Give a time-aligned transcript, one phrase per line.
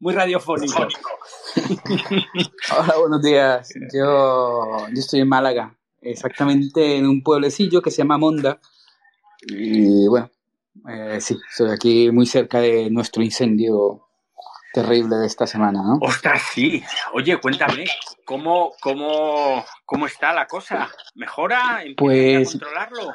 [0.00, 0.88] muy radiofónico.
[2.78, 3.68] Hola, buenos días.
[3.92, 8.58] Yo, yo estoy en Málaga, exactamente en un pueblecillo que se llama Monda.
[9.46, 10.30] Y bueno,
[10.88, 14.06] eh, sí, estoy aquí muy cerca de nuestro incendio
[14.72, 15.98] terrible de esta semana, ¿no?
[16.00, 16.82] Ostras, sí.
[17.12, 17.84] Oye, cuéntame,
[18.24, 20.88] ¿cómo, cómo, cómo está la cosa?
[21.14, 21.82] ¿Mejora?
[21.96, 23.14] Pues, a controlarlo?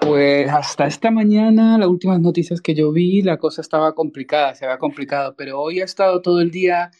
[0.00, 4.64] Pues hasta esta mañana, las últimas noticias que yo vi, la cosa estaba complicada, se
[4.64, 6.90] había complicado, pero hoy ha estado todo el día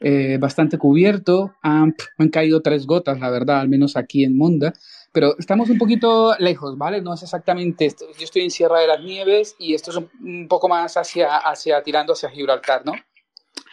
[0.00, 1.54] eh, bastante cubierto.
[1.62, 4.72] Han, han caído tres gotas, la verdad, al menos aquí en Monda.
[5.12, 7.00] Pero estamos un poquito lejos, ¿vale?
[7.00, 8.04] No es exactamente esto.
[8.18, 11.82] Yo estoy en Sierra de las Nieves y esto es un, poco más hacia, hacia
[11.82, 12.92] tirando hacia Gibraltar, ¿no?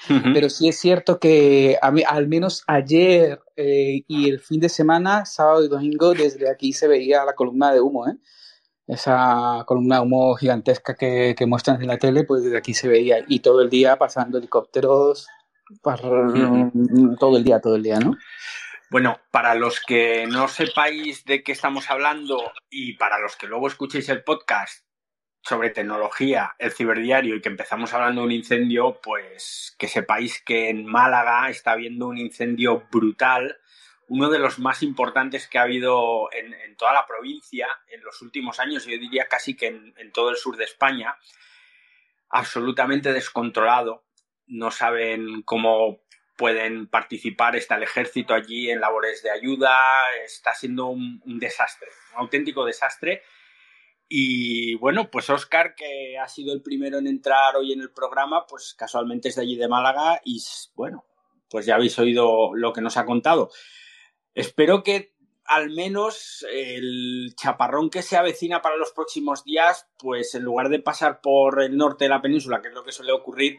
[0.07, 5.63] Pero sí es cierto que al menos ayer eh, y el fin de semana, sábado
[5.63, 8.13] y domingo, desde aquí se veía la columna de humo, ¿eh?
[8.88, 12.88] Esa columna de humo gigantesca que, que muestran en la tele, pues desde aquí se
[12.88, 13.17] veía.
[13.27, 15.27] Y todo el día pasando helicópteros,
[15.81, 18.16] todo el día, todo el día, ¿no?
[18.91, 23.68] Bueno, para los que no sepáis de qué estamos hablando y para los que luego
[23.68, 24.85] escuchéis el podcast
[25.41, 30.70] sobre tecnología, el ciberdiario y que empezamos hablando de un incendio, pues que sepáis que
[30.70, 33.57] en Málaga está habiendo un incendio brutal,
[34.07, 38.59] uno de los más importantes que ha habido en, toda la provincia en los últimos
[38.59, 41.17] años, yo diría casi que en todo el sur de España,
[42.29, 44.03] absolutamente descontrolado,
[44.47, 46.01] no saben cómo
[46.37, 49.77] pueden participar, está el ejército allí en labores de ayuda,
[50.23, 53.23] está siendo un, desastre, un auténtico desastre.
[54.07, 58.45] Y bueno, pues Oscar, que ha sido el primero en entrar hoy en el programa,
[58.45, 60.40] pues casualmente es de allí de Málaga y
[60.75, 61.05] bueno,
[61.49, 63.49] pues ya habéis oído lo que nos ha contado.
[64.35, 70.44] Espero que al menos el chaparrón que se avecina para los próximos días, pues en
[70.44, 73.57] lugar de pasar por el norte de la península, que es lo que suele ocurrir,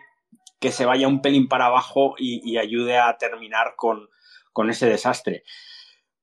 [0.60, 4.08] que se vaya un pelín para abajo y, ayude a terminar con,
[4.68, 5.44] ese desastre.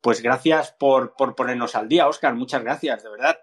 [0.01, 2.35] Pues gracias por, ponernos al día, Oscar.
[2.35, 3.37] Muchas gracias, de verdad.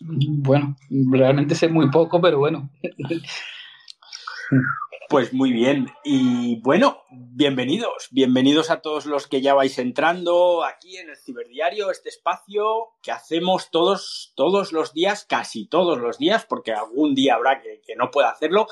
[0.00, 2.70] Bueno, realmente sé muy poco, pero bueno.
[5.08, 5.88] Pues muy bien.
[6.04, 8.08] Y bueno, bienvenidos.
[8.10, 13.10] Bienvenidos a todos los que ya vais entrando aquí en el Ciberdiario, este espacio que
[13.10, 17.96] hacemos todos, todos los días, casi todos los días, porque algún día habrá que, que
[17.96, 18.66] no pueda hacerlo,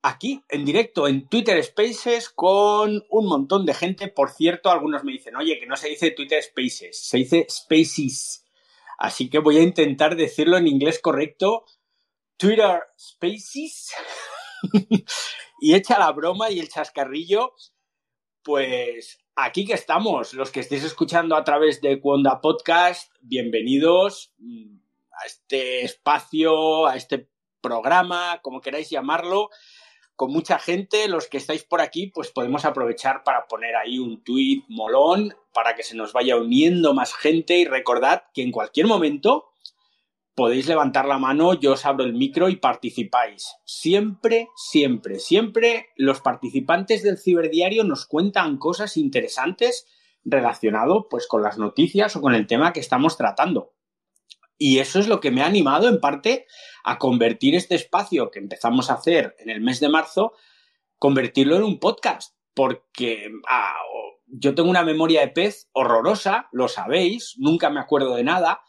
[0.00, 4.06] aquí en directo en Twitter Spaces con un montón de gente.
[4.06, 8.44] Por cierto, algunos me dicen, oye, que no se dice Twitter Spaces, se dice Spaces.
[8.96, 11.64] Así que voy a intentar decirlo en inglés correcto.
[12.36, 13.92] Twitter Spaces.
[15.60, 17.54] y echa la broma y el chascarrillo.
[18.42, 24.76] Pues aquí que estamos, los que estéis escuchando a través de Cuonda Podcast, bienvenidos mm,
[25.10, 27.28] a este espacio, a este
[27.60, 29.50] programa, como queráis llamarlo,
[30.14, 31.08] con mucha gente.
[31.08, 35.74] Los que estáis por aquí, pues podemos aprovechar para poner ahí un tweet molón para
[35.74, 39.50] que se nos vaya uniendo más gente y recordad que en cualquier momento
[40.36, 43.54] podéis levantar la mano, yo os abro el micro y participáis.
[43.64, 49.88] Siempre, siempre, siempre los participantes del ciberdiario nos cuentan cosas interesantes
[50.24, 53.72] relacionado pues con las noticias o con el tema que estamos tratando.
[54.58, 56.46] Y eso es lo que me ha animado en parte
[56.84, 60.32] a convertir este espacio que empezamos a hacer en el mes de marzo,
[60.98, 62.36] convertirlo en un podcast.
[62.54, 63.74] Porque ah,
[64.26, 68.62] yo tengo una memoria de pez horrorosa, lo sabéis, nunca me acuerdo de nada,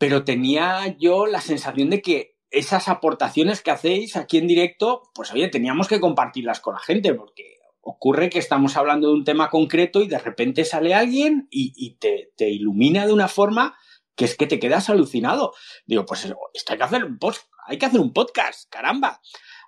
[0.00, 5.30] pero tenía yo la sensación de que esas aportaciones que hacéis aquí en directo, pues
[5.30, 9.50] oye, teníamos que compartirlas con la gente, porque ocurre que estamos hablando de un tema
[9.50, 13.76] concreto y de repente sale alguien y, te, ilumina de una forma
[14.16, 15.52] que es que te quedas alucinado.
[15.84, 16.24] Digo, pues
[16.54, 17.18] esto hay que hacer un
[17.66, 19.20] hay que hacer un podcast, caramba.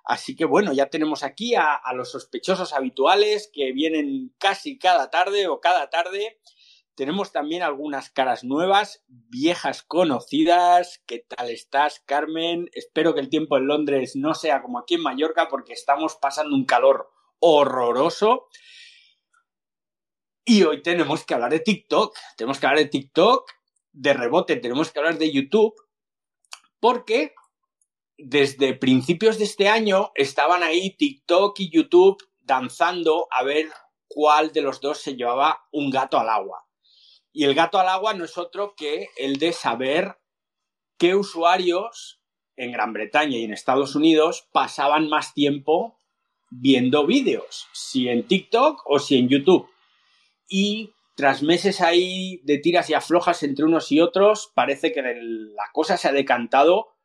[0.03, 5.47] Así que bueno, ya tenemos aquí a, los sospechosos habituales que vienen casi cada tarde
[5.47, 6.39] o cada tarde.
[6.95, 11.01] Tenemos también algunas caras nuevas, viejas conocidas.
[11.05, 12.69] ¿Qué tal estás, Carmen?
[12.73, 16.55] Espero que el tiempo en Londres no sea como aquí en Mallorca porque estamos pasando
[16.55, 17.09] un calor
[17.39, 18.47] horroroso.
[20.45, 22.15] Y hoy tenemos que hablar de TikTok.
[22.37, 23.49] Tenemos que hablar de TikTok
[23.93, 25.75] de rebote tenemos que hablar de YouTube
[26.79, 27.33] porque
[28.17, 33.71] desde principios de este año estaban ahí TikTok y YouTube danzando a ver
[34.07, 36.67] cuál de los dos se llevaba un gato al agua.
[37.33, 40.19] Y el gato al agua no es otro que el de saber
[40.97, 42.21] qué usuarios
[42.55, 45.99] en Gran Bretaña y en Estados Unidos pasaban más tiempo
[46.51, 49.67] viendo vídeos, si en TikTok o si en YouTube.
[50.47, 55.65] Y tras meses ahí de tiras y aflojas entre unos y otros, parece que la
[55.73, 56.95] cosa se ha decantado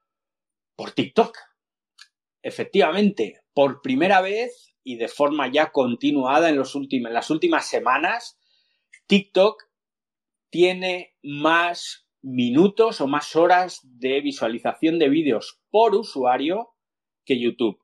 [0.77, 1.37] por TikTok.
[2.43, 8.39] Efectivamente, por primera vez y de forma ya continuada en, los en las últimas semanas,
[9.07, 9.68] TikTok
[10.51, 16.71] tiene más minutos o más horas de visualización de vídeos por usuario
[17.25, 17.79] que YouTube.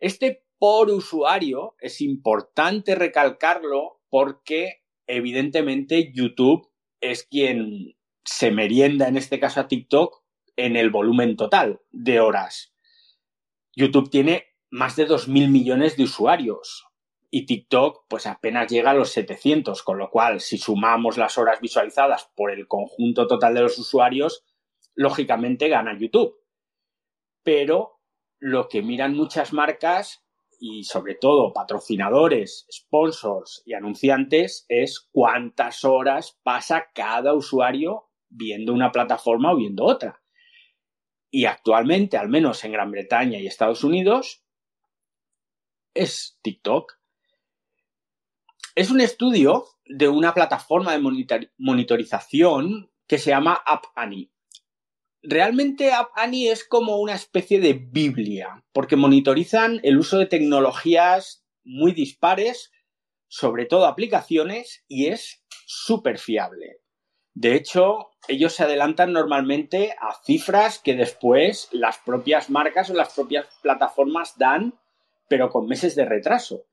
[0.00, 6.70] Este por usuario es importante recalcarlo porque evidentemente YouTube
[7.00, 10.22] es quien se merienda en este caso a TikTok
[10.56, 12.74] en el volumen total de horas.
[13.76, 16.86] YouTube tiene más de 2.000 millones de usuarios
[17.36, 21.60] y TikTok pues apenas llega a los 700, con lo cual si sumamos las horas
[21.60, 24.44] visualizadas por el conjunto total de los usuarios,
[24.94, 26.36] lógicamente gana YouTube.
[27.42, 27.98] Pero
[28.38, 30.24] lo que miran muchas marcas
[30.60, 38.92] y sobre todo patrocinadores, sponsors y anunciantes es cuántas horas pasa cada usuario viendo una
[38.92, 40.22] plataforma o viendo otra.
[41.32, 44.44] Y actualmente, al menos en Gran Bretaña y Estados Unidos,
[45.94, 47.03] es TikTok.
[48.76, 53.84] Es un estudio de una plataforma de monitorización que se llama App.
[55.22, 61.92] Realmente App es como una especie de Biblia, porque monitorizan el uso de tecnologías muy
[61.92, 62.72] dispares,
[63.28, 66.80] sobre todo aplicaciones, y es súper fiable.
[67.32, 73.14] De hecho, ellos se adelantan normalmente a cifras que después las propias marcas o las
[73.14, 74.74] propias plataformas dan,
[75.28, 76.66] pero con meses de retraso.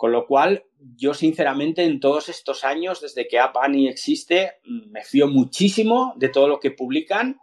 [0.00, 0.64] Con lo cual,
[0.96, 6.30] yo sinceramente en todos estos años, desde que App Annie existe, me fío muchísimo de
[6.30, 7.38] todo lo que publican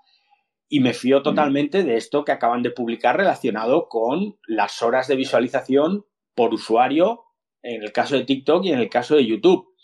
[0.67, 5.17] y me fío totalmente de esto que acaban de publicar relacionado con las horas de
[5.17, 7.25] visualización por usuario
[7.61, 9.75] en el caso de TikTok y en el caso de YouTube.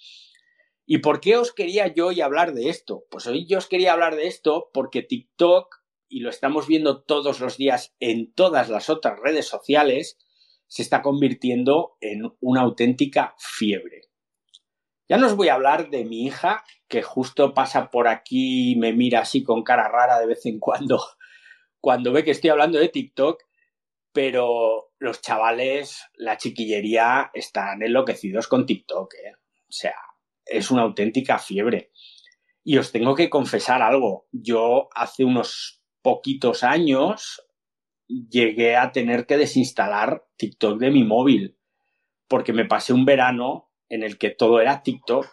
[0.88, 3.04] ¿Y por qué os quería yo hoy hablar de esto?
[3.12, 5.76] Pues hoy yo os quería hablar de esto porque TikTok,
[6.10, 10.18] y lo estamos viendo todos los días en todas las otras redes sociales,
[10.74, 14.10] se está convirtiendo en una auténtica fiebre.
[15.08, 18.76] Ya no os voy a hablar de mi hija, que justo pasa por aquí y
[18.76, 21.00] me mira así con cara rara de vez en cuando,
[21.80, 23.44] cuando ve que estoy hablando de TikTok,
[24.12, 29.14] pero los chavales, la chiquillería, están enloquecidos con TikTok.
[29.14, 29.34] ¿eh?
[29.36, 29.98] O sea,
[30.44, 31.92] es una auténtica fiebre.
[32.64, 34.26] Y os tengo que confesar algo.
[34.32, 37.46] Yo hace unos poquitos años
[38.08, 41.58] llegué a tener que desinstalar TikTok de mi móvil
[42.28, 45.28] porque me pasé un verano en el que todo era TikTok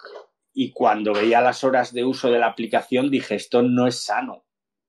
[0.52, 4.44] y cuando veía las horas de uso de la aplicación dije esto no es sano,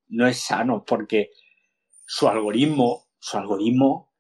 [0.08, 1.32] no es sano porque
[2.06, 4.12] su algoritmo, su algoritmo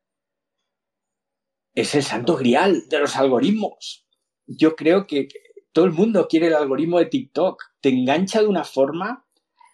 [1.73, 4.05] es el santo grial de los algoritmos.
[4.45, 5.29] Yo creo que
[5.71, 9.25] todo el mundo quiere el algoritmo de TikTok, te engancha de una forma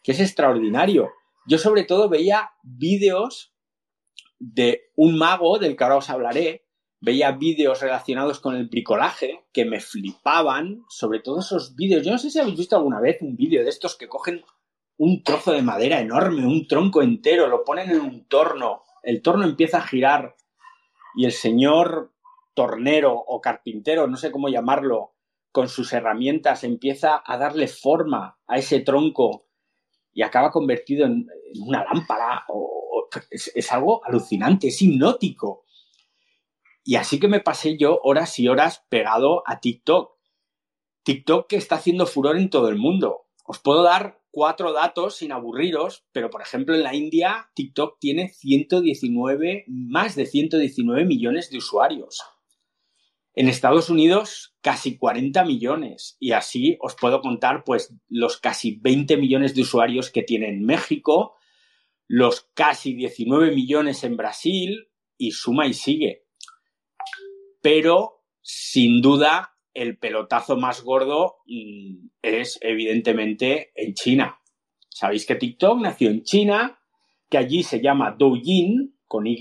[0.03, 1.11] que es extraordinario.
[1.47, 3.53] Yo sobre todo veía vídeos
[4.39, 6.65] de un mago del que ahora os hablaré,
[6.99, 12.03] veía vídeos relacionados con el bricolaje que me flipaban, sobre todo esos vídeos.
[12.03, 14.43] Yo no sé si habéis visto alguna vez un vídeo de estos que cogen
[14.97, 19.45] un trozo de madera enorme, un tronco entero, lo ponen en un torno, el torno
[19.45, 20.35] empieza a girar
[21.15, 22.13] y el señor
[22.55, 25.13] tornero o carpintero, no sé cómo llamarlo,
[25.51, 29.47] con sus herramientas empieza a darle forma a ese tronco
[30.13, 31.27] y acaba convertido en,
[31.61, 32.86] una lámpara o,
[33.29, 35.65] es, algo alucinante, es hipnótico.
[36.83, 40.17] Y así que me pasé yo horas y horas pegado a TikTok.
[41.03, 43.27] TikTok que está haciendo furor en todo el mundo.
[43.45, 48.29] Os puedo dar cuatro datos sin aburriros, pero por ejemplo en la India TikTok tiene
[48.29, 52.21] 119, más de 119 millones de usuarios.
[53.33, 59.15] En Estados Unidos casi 40 millones y así os puedo contar pues los casi 20
[59.15, 61.36] millones de usuarios que tiene en México,
[62.07, 66.25] los casi 19 millones en Brasil y suma y sigue.
[67.61, 74.39] Pero, sin duda, el pelotazo más gordo mm, es evidentemente en China.
[74.89, 76.79] Sabéis que TikTok nació en China,
[77.29, 79.37] que allí se llama Douyin con Y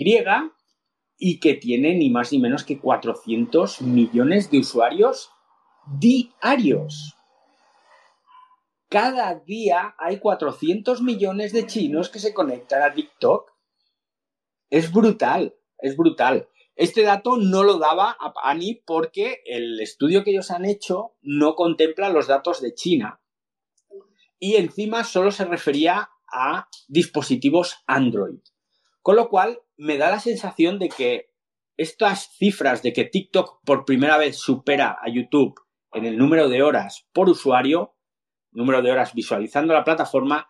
[1.19, 5.31] y que tiene ni más ni menos que 400 millones de usuarios
[5.99, 7.16] diarios
[8.89, 13.53] cada día hay 400 millones de chinos que se conectan a TikTok.
[14.71, 16.49] Es brutal, es brutal.
[16.77, 21.55] Este dato no lo daba a Ani porque el estudio que ellos han hecho no
[21.55, 23.21] contempla los datos de China.
[24.39, 28.41] Y encima solo se refería a dispositivos Android.
[29.01, 31.31] Con lo cual me da la sensación de que
[31.77, 35.61] estas cifras de que TikTok por primera vez supera a YouTube
[35.93, 37.96] en el número de horas por usuario
[38.57, 40.49] número de horas visualizando la plataforma,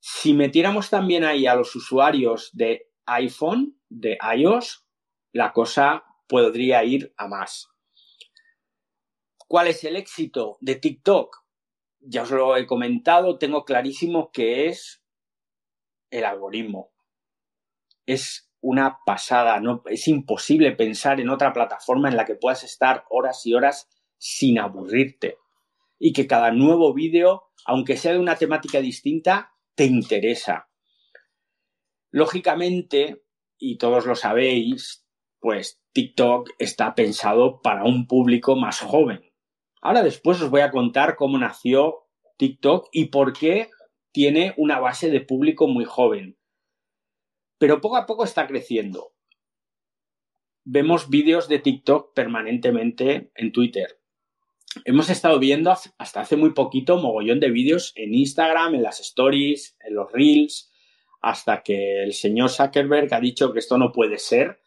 [0.00, 4.86] si metiéramos también ahí a los usuarios de iPhone, de iOS,
[5.32, 7.68] la cosa podría ir a más.
[9.46, 11.44] ¿Cuál es el éxito de TikTok?
[12.00, 15.02] Ya os lo he comentado, tengo clarísimo que es
[16.10, 16.92] el algoritmo.
[18.06, 23.04] Es una pasada, no, es imposible pensar en otra plataforma en la que puedas estar
[23.10, 25.38] horas y horas sin aburrirte.
[26.00, 30.68] Y que cada nuevo vídeo, aunque sea de una temática distinta, te interesa.
[32.10, 33.22] Lógicamente,
[33.58, 35.06] y todos lo sabéis,
[35.38, 39.20] pues TikTok está pensado para un público más joven.
[39.80, 43.70] Ahora después os voy a contar cómo nació TikTok y por qué
[44.12, 46.38] tiene una base de público muy joven.
[47.58, 49.12] Pero poco a poco está creciendo.
[50.64, 53.99] Vemos vídeos de TikTok permanentemente en Twitter.
[54.84, 59.76] Hemos estado viendo hasta hace muy poquito mogollón de vídeos en Instagram, en las stories,
[59.80, 60.70] en los reels,
[61.20, 64.60] hasta que el señor Zuckerberg ha dicho que esto no puede ser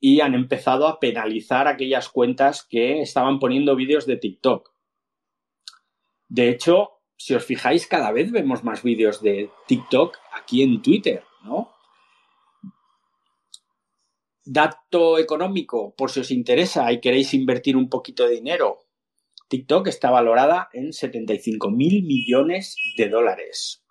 [0.00, 4.72] y han empezado a penalizar aquellas cuentas que estaban poniendo vídeos de TikTok.
[6.28, 11.22] De hecho, si os fijáis, cada vez vemos más vídeos de TikTok aquí en Twitter,
[11.44, 11.70] ¿no?
[14.44, 18.89] Dato económico, por si os interesa y queréis invertir un poquito de dinero.
[19.50, 23.84] TikTok está valorada en 75 mil millones de dólares.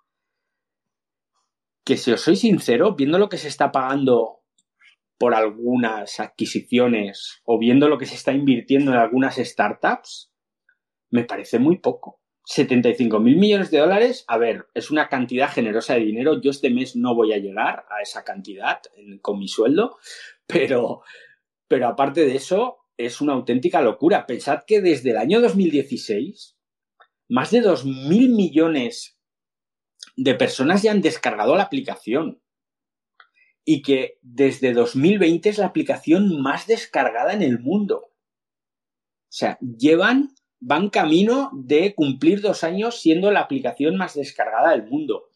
[1.85, 4.39] Que si os soy sincero, viendo lo que se está pagando
[5.17, 10.31] por algunas adquisiciones o viendo lo que se está invirtiendo en algunas startups,
[11.11, 12.21] me parece muy poco.
[12.45, 16.39] 75 mil millones de dólares, a ver, es una cantidad generosa de dinero.
[16.41, 18.79] Yo este mes no voy a llegar a esa cantidad
[19.21, 19.97] con mi sueldo,
[20.47, 21.01] pero,
[21.67, 24.27] pero aparte de eso, es una auténtica locura.
[24.27, 26.57] Pensad que desde el año 2016,
[27.29, 29.17] más de 2 mil millones
[30.17, 32.41] de personas ya han descargado la aplicación
[33.63, 37.97] y que desde 2020 es la aplicación más descargada en el mundo.
[37.99, 44.87] O sea, llevan, van camino de cumplir dos años siendo la aplicación más descargada del
[44.87, 45.28] mundo.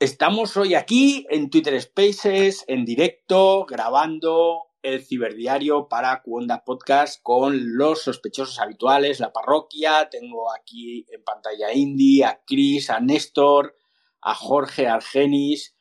[0.00, 7.76] Estamos hoy aquí en Twitter Spaces, en directo, grabando el ciberdiario para Cuonda Podcast con
[7.76, 10.08] los sospechosos habituales, la parroquia.
[10.08, 13.74] Tengo aquí en pantalla a Indy, a Chris, a Néstor,
[14.20, 15.76] a Jorge Argenis.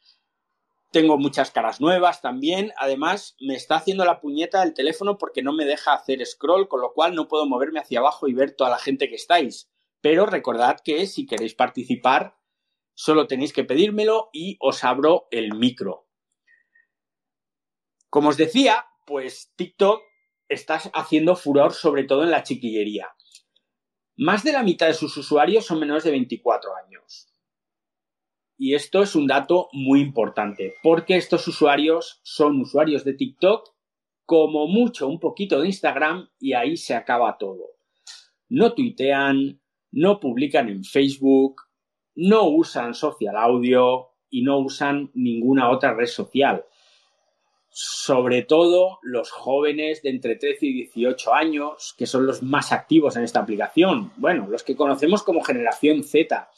[0.92, 2.74] Tengo muchas caras nuevas también.
[2.78, 6.82] Además, me está haciendo la puñeta el teléfono porque no me deja hacer scroll, con
[6.82, 9.70] lo cual no puedo moverme hacia abajo y ver toda la gente que estáis.
[10.02, 12.37] Pero recordad que si queréis participar,
[12.98, 16.08] solo tenéis que pedírmelo y os abro el micro.
[18.10, 20.02] Como os decía, pues TikTok
[20.50, 23.16] está haciendo furor sobre todo en la chiquillería.
[24.18, 27.32] Más de la mitad de sus usuarios son menores de 24 años.
[28.58, 33.76] Y esto es un dato muy importante, porque estos usuarios son usuarios de TikTok,
[34.26, 37.76] como mucho un poquito de Instagram, y ahí se acaba todo.
[38.50, 39.62] No tuitean,
[39.92, 41.67] no publican en Facebook,
[42.18, 46.66] no usan social audio y no usan ninguna otra red social.
[47.70, 53.16] Sobre todo los jóvenes de entre 13 y 18 años, que son los más activos
[53.16, 54.12] en esta aplicación.
[54.18, 56.50] Bueno, los que conocemos como generación Z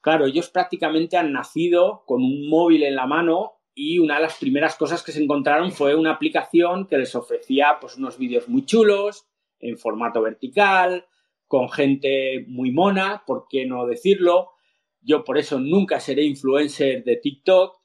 [0.00, 4.38] Claro, ellos prácticamente han nacido con un móvil en la mano y una de las
[4.38, 8.64] primeras cosas que se encontraron fue una aplicación que les ofrecía pues unos vídeos muy
[8.64, 9.26] chulos
[9.58, 11.06] en formato vertical,
[11.46, 14.52] con gente muy mona, ¿por qué no decirlo?
[15.00, 17.80] Yo por eso nunca seré influencer de TikTok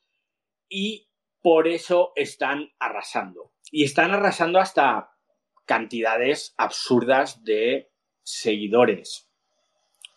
[0.70, 1.08] y
[1.42, 3.54] por eso están arrasando.
[3.72, 5.12] Y están arrasando hasta
[5.66, 7.92] cantidades absurdas de
[8.24, 9.30] seguidores.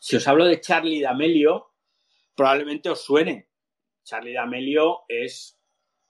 [0.00, 1.73] Si os hablo de Charlie D'Amelio,
[2.35, 3.49] probablemente os suene.
[4.05, 5.59] Charlie D'Amelio es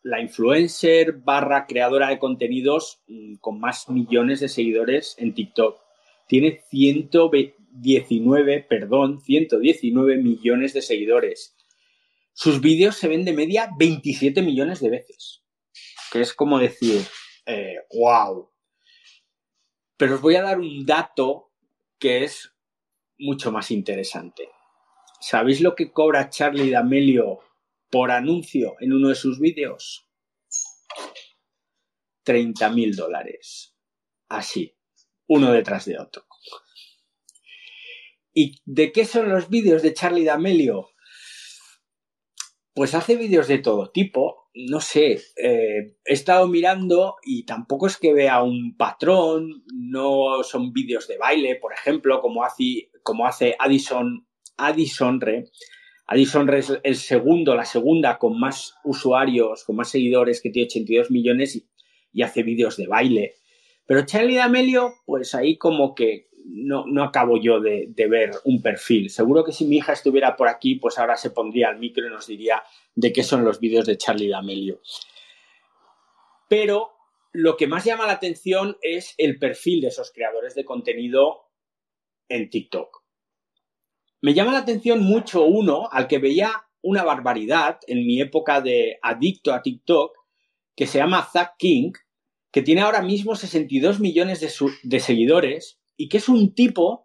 [0.02, 5.80] la influencer barra creadora de contenidos mm, con más millones de seguidores en TikTok.
[6.26, 6.62] Tiene
[7.82, 11.56] 119, perdón, 119 millones de seguidores.
[12.32, 15.42] Sus vídeos se ven de media 27 millones de veces.
[16.12, 17.02] Que es como decir,
[17.94, 18.42] wow.
[18.42, 18.54] Eh,
[19.96, 21.52] Pero os voy a dar un dato
[21.98, 22.54] que es
[23.18, 24.48] mucho más interesante.
[25.20, 27.40] ¿Sabéis lo que cobra Charlie D'Amelio
[27.90, 30.08] por anuncio en uno de sus vídeos?
[32.22, 33.74] 30 mil dólares.
[34.28, 34.76] Así,
[35.26, 36.27] uno detrás de otro.
[38.40, 40.90] ¿Y de qué son los vídeos de Charlie D'Amelio?
[42.72, 44.48] Pues hace vídeos de todo tipo.
[44.54, 49.64] No sé, eh, he estado mirando y tampoco es que vea un patrón.
[49.74, 55.50] No son vídeos de baile, por ejemplo, como hace, como hace Addison Addison Re.
[56.06, 61.10] Addison es el segundo, la segunda con más usuarios, con más seguidores, que tiene 82
[61.10, 61.56] millones
[62.12, 63.34] y, hace vídeos de baile.
[63.84, 69.10] Pero Charlie D'Amelio, pues ahí como que no, no acabo yo de, ver un perfil.
[69.10, 72.10] Seguro que si mi hija estuviera por aquí, pues ahora se pondría al micro y
[72.10, 72.62] nos diría
[72.94, 74.80] de qué son los vídeos de Charlie D'Amelio.
[76.48, 76.92] Pero
[77.32, 81.50] lo que más llama la atención es el perfil de esos creadores de contenido
[82.28, 83.02] en TikTok.
[84.22, 86.50] Me llama la atención mucho uno al que veía
[86.80, 90.16] una barbaridad en mi época de adicto a TikTok,
[90.74, 91.92] que se llama Zack King,
[92.50, 94.40] que tiene ahora mismo 62 millones
[94.82, 97.04] de seguidores y que es un tipo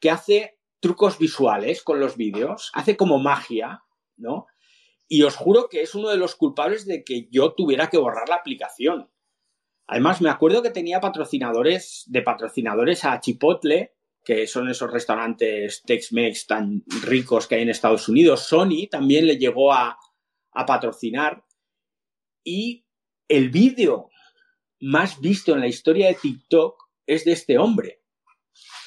[0.00, 3.84] que hace trucos visuales con los vídeos, hace como magia,
[4.16, 4.46] ¿no?
[5.06, 8.28] Y os juro que es uno de los culpables de que yo tuviera que borrar
[8.28, 9.10] la aplicación.
[9.86, 13.94] Además, me acuerdo que tenía patrocinadores de patrocinadores a Chipotle,
[14.24, 18.46] que son esos restaurantes Tex-Mex tan ricos que hay en Estados Unidos.
[18.46, 19.98] Sony también le llegó a,
[20.52, 21.44] a patrocinar.
[22.42, 22.86] Y
[23.28, 24.08] el vídeo
[24.80, 27.99] más visto en la historia de TikTok es de este hombre.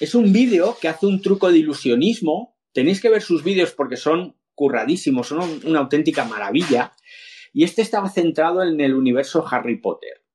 [0.04, 2.58] Es un vídeo que hace un truco de ilusionismo.
[2.74, 6.92] Tenéis que ver sus vídeos porque son curradísimos, son una auténtica maravilla.
[7.54, 10.26] Y este estaba centrado en el universo Harry Potter.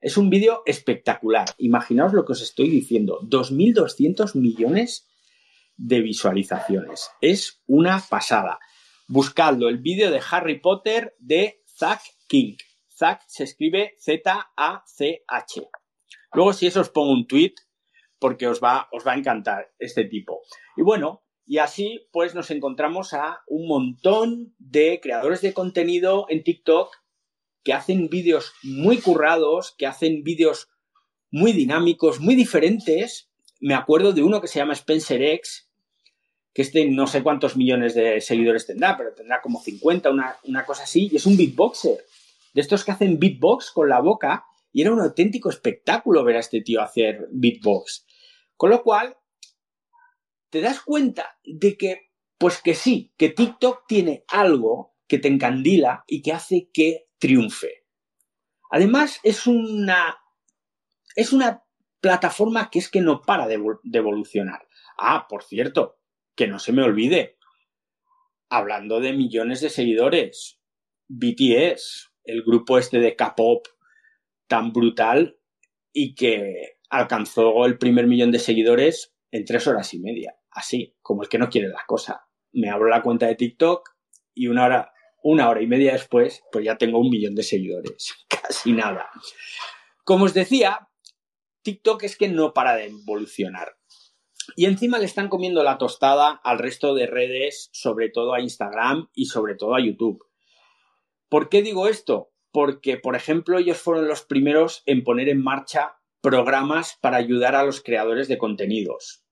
[0.00, 1.46] Es un vídeo espectacular.
[1.58, 3.20] Imaginaos lo que os estoy diciendo.
[3.22, 5.06] 2.200 millones
[5.76, 7.08] de visualizaciones.
[7.20, 8.58] Es una pasada.
[9.06, 12.56] Buscadlo, el vídeo de Harry Potter de Zack King.
[12.92, 15.68] Zack se escribe Z-A-C-H.
[16.32, 17.54] Luego, si eso os pongo un tweet,
[18.18, 20.42] porque os va, os va a encantar este tipo.
[20.76, 26.42] Y bueno, y así pues nos encontramos a un montón de creadores de contenido en
[26.42, 26.90] TikTok
[27.62, 30.68] que hacen vídeos muy currados, que hacen vídeos
[31.30, 33.28] muy dinámicos, muy diferentes.
[33.60, 35.68] Me acuerdo de uno que se llama Spencer X,
[36.54, 40.64] que este no sé cuántos millones de seguidores tendrá, pero tendrá como 50, una, una
[40.64, 42.04] cosa así, y es un beatboxer.
[42.54, 44.44] De estos que hacen beatbox con la boca,
[44.76, 48.04] y era un auténtico espectáculo ver a este tío hacer beatbox.
[48.58, 49.16] Con lo cual,
[50.50, 56.04] te das cuenta de que, pues que sí, que TikTok tiene algo que te encandila
[56.06, 57.86] y que hace que triunfe.
[58.70, 60.18] Además, es una,
[61.14, 61.64] es una
[62.02, 63.58] plataforma que es que no para de,
[63.94, 64.68] evolucionar.
[64.98, 66.00] Ah, por cierto,
[66.34, 67.38] que no se me olvide,
[68.50, 70.60] hablando de millones de seguidores,
[71.08, 73.68] BTS, el grupo este de K-pop
[74.46, 75.38] tan brutal
[75.92, 80.36] y que alcanzó el primer millón de seguidores en tres horas y media.
[80.50, 82.26] Así, como el que no quiere la cosa.
[82.52, 83.90] Me abro la cuenta de TikTok
[84.34, 84.92] y una hora
[85.28, 88.14] una hora y media después, pues ya tengo un millón de seguidores.
[88.28, 89.10] Casi nada.
[90.04, 90.88] Como os decía,
[91.62, 93.76] TikTok es que no para de evolucionar.
[94.54, 99.08] Y encima le están comiendo la tostada al resto de redes, sobre todo a Instagram
[99.14, 100.24] y sobre todo a YouTube.
[101.28, 102.30] ¿Por qué digo esto?
[102.56, 107.64] Porque, por ejemplo, ellos fueron los primeros en poner en marcha programas para ayudar a
[107.64, 109.26] los creadores de contenidos.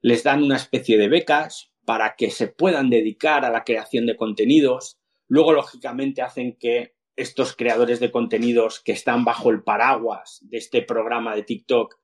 [0.00, 4.16] Les dan una especie de becas para que se puedan dedicar a la creación de
[4.16, 10.58] contenidos Luego, lógicamente, hacen que estos creadores de contenidos que están bajo el paraguas de
[10.58, 11.96] este programa de TikTok,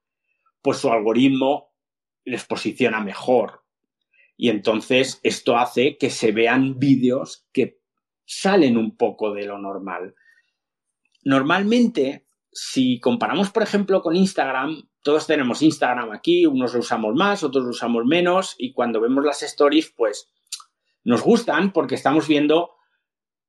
[0.61, 1.73] pues su algoritmo
[2.25, 3.63] les posiciona mejor.
[4.37, 7.79] Y entonces esto hace que se vean vídeos que
[8.25, 10.17] salen un poco de lo normal.
[11.23, 17.43] Normalmente, si comparamos, por ejemplo, con Instagram, todos tenemos Instagram aquí, unos lo usamos más,
[17.43, 20.29] otros lo usamos menos, y cuando vemos las stories, pues
[21.05, 22.71] nos gustan porque estamos viendo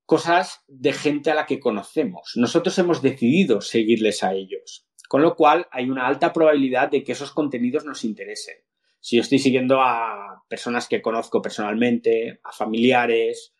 [0.05, 2.33] cosas de gente a la que conocemos.
[2.35, 4.87] Nosotros hemos decidido seguirles a ellos.
[5.07, 8.55] Con lo cual hay una alta probabilidad de que esos contenidos nos interesen.
[8.99, 13.53] Si yo estoy siguiendo a personas que conozco personalmente, a familiares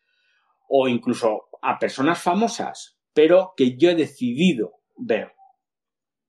[0.67, 5.33] o incluso a personas famosas, pero que yo he decidido ver.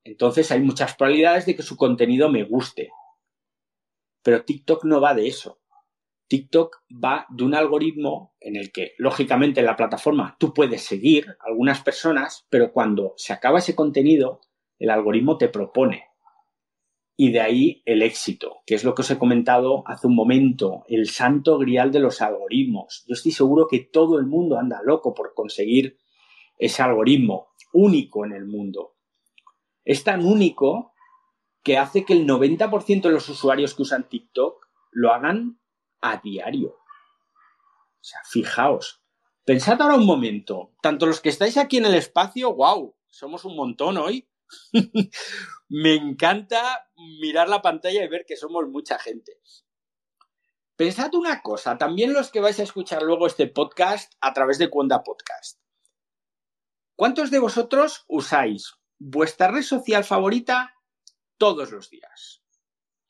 [0.04, 2.90] Entonces hay muchas probabilidades de que su contenido me guste.
[4.22, 5.60] Pero TikTok no va de eso.
[6.28, 11.28] TikTok va de un algoritmo en el que, lógicamente, en la plataforma tú puedes seguir
[11.30, 14.40] a algunas personas, pero cuando se acaba ese contenido,
[14.78, 16.04] el algoritmo te propone.
[17.16, 20.84] Y de ahí el éxito, que es lo que os he comentado hace un momento,
[20.88, 23.04] el santo grial de los algoritmos.
[23.06, 25.98] Yo estoy seguro que todo el mundo anda loco por conseguir
[26.58, 28.96] ese algoritmo único en el mundo.
[29.84, 30.94] Es tan único
[31.62, 35.60] que hace que el 90% de los usuarios que usan TikTok lo hagan
[36.00, 36.68] a diario.
[36.68, 39.02] O sea, fijaos.
[39.44, 43.56] Pensad ahora un momento, tanto los que estáis aquí en el espacio, wow, somos un
[43.56, 44.28] montón hoy.
[45.68, 46.88] Me encanta
[47.20, 49.40] mirar la pantalla y ver que somos mucha gente.
[50.76, 54.70] Pensad una cosa, también los que vais a escuchar luego este podcast a través de
[54.70, 55.63] Cuenta Podcast.
[56.96, 60.76] ¿Cuántos de vosotros usáis vuestra red social favorita
[61.38, 62.44] todos los días?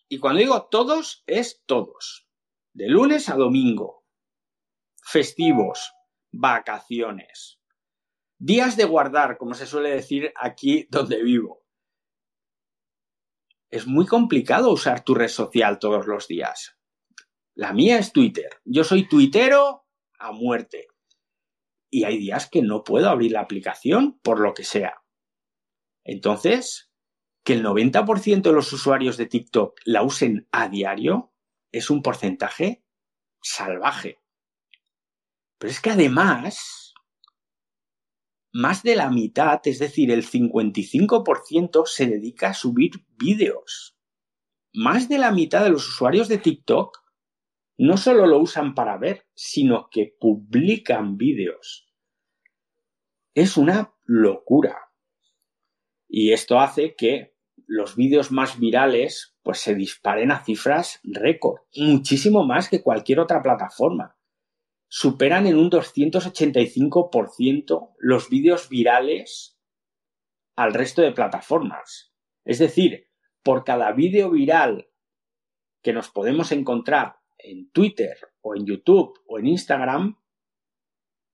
[0.08, 2.26] Y cuando digo todos, es todos.
[2.72, 4.06] De lunes a domingo.
[5.02, 5.92] Festivos,
[6.32, 7.60] vacaciones.
[8.38, 11.66] Días de guardar, como se suele decir aquí donde vivo.
[13.70, 16.78] Es muy complicado usar tu red social todos los días.
[17.54, 18.62] La mía es Twitter.
[18.64, 19.86] Yo soy tuitero
[20.18, 20.88] a muerte
[21.94, 25.04] y hay días que no puedo abrir la aplicación por lo que sea.
[26.02, 26.90] Entonces,
[27.44, 31.32] que el 90% de los usuarios de TikTok la usen a diario
[31.70, 32.84] es un porcentaje
[33.40, 34.18] salvaje.
[35.58, 36.94] Pero es que además,
[38.52, 43.96] más de la mitad, es decir, el 55% se dedica a subir vídeos.
[44.72, 47.04] Más de la mitad de los usuarios de TikTok
[47.78, 51.83] no solo lo usan para ver, sino que publican vídeos.
[53.34, 54.92] Es una locura.
[56.08, 57.34] Y esto hace que
[57.66, 63.42] los vídeos más virales pues se disparen a cifras récord, muchísimo más que cualquier otra
[63.42, 64.16] plataforma.
[64.86, 69.58] Superan en un 285% los vídeos virales
[70.54, 72.14] al resto de plataformas.
[72.44, 73.10] Es decir,
[73.42, 74.88] por cada vídeo viral
[75.82, 80.20] que nos podemos encontrar en Twitter o en YouTube o en Instagram,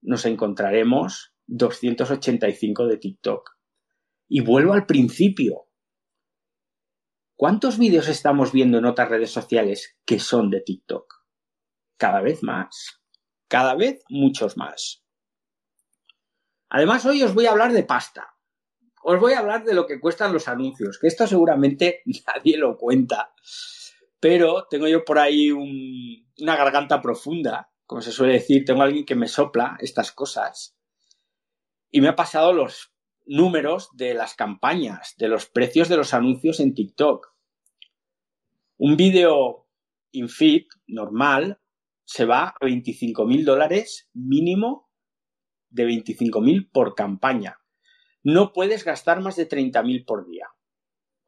[0.01, 3.51] nos encontraremos 285 de TikTok.
[4.29, 5.69] Y vuelvo al principio.
[7.37, 11.25] ¿Cuántos vídeos estamos viendo en otras redes sociales que son de TikTok?
[11.97, 13.03] Cada vez más.
[13.49, 15.05] Cada vez muchos más.
[16.69, 18.35] Además, hoy os voy a hablar de pasta.
[19.03, 22.77] Os voy a hablar de lo que cuestan los anuncios, que esto seguramente nadie lo
[22.77, 23.33] cuenta
[24.21, 29.15] pero tengo yo por ahí una garganta profunda, como se suele decir, tengo alguien que
[29.15, 30.77] me sopla estas cosas.
[31.91, 32.93] Y me ha pasado los
[33.27, 37.35] números de las campañas, de los precios de los anuncios en TikTok.
[38.77, 39.69] Un vídeo
[40.13, 41.61] infit normal
[42.05, 44.91] se va a 25 mil dólares mínimo
[45.69, 47.61] de 25 mil por campaña.
[48.23, 50.49] No puedes gastar más de 30 mil por día.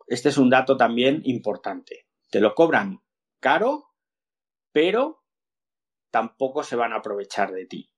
[0.07, 2.07] Este es un dato también importante.
[2.31, 3.03] Te lo cobran
[3.41, 3.93] caro,
[4.73, 5.23] pero
[6.11, 7.92] tampoco se van a aprovechar de ti.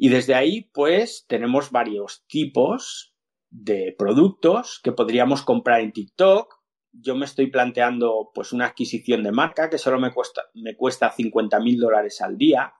[0.00, 3.16] Y desde ahí, pues, tenemos varios tipos
[3.50, 6.54] de productos que podríamos comprar en TikTok.
[6.92, 11.10] Yo me estoy planteando, pues, una adquisición de marca que solo me cuesta, me cuesta
[11.10, 12.74] 50 mil dólares al día.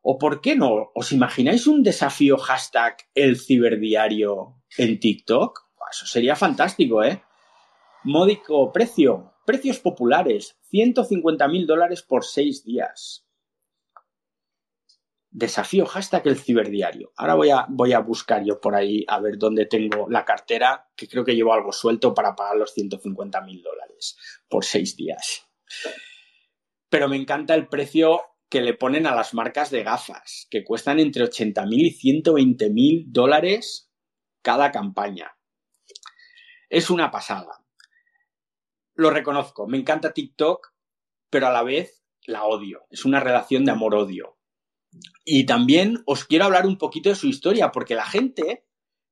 [0.00, 0.92] O, ¿por qué no?
[0.94, 5.58] ¿Os imagináis un desafío hashtag el ciberdiario en TikTok?
[5.90, 7.20] Eso sería fantástico, ¿eh?
[8.04, 9.34] Módico precio.
[9.44, 10.56] Precios populares.
[10.70, 13.27] 150 mil dólares por seis días.
[15.38, 17.12] Desafío hashtag el ciberdiario.
[17.16, 20.88] Ahora voy a, voy a buscar yo por ahí a ver dónde tengo la cartera,
[20.96, 24.16] que creo que llevo algo suelto para pagar los 150 mil dólares
[24.48, 25.46] por seis días.
[26.88, 30.98] Pero me encanta el precio que le ponen a las marcas de gafas, que cuestan
[30.98, 33.90] entre 80 mil y 120 mil dólares
[34.42, 35.36] cada campaña.
[36.68, 37.64] Es una pasada
[38.98, 40.72] lo reconozco, me encanta TikTok,
[41.30, 42.84] pero a la vez la odio.
[42.90, 44.37] Es una relación de amor-odio.
[45.24, 48.64] Y también os quiero hablar un poquito de su historia, porque la gente